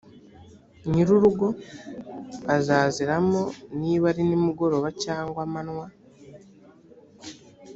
[0.91, 1.47] nyir urugo
[2.55, 3.41] azaziramo
[3.79, 5.85] niba ari nimugoroba cyangwa amanywa